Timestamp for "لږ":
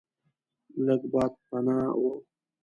0.85-1.01